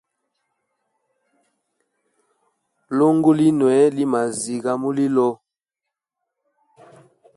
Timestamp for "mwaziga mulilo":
4.11-5.29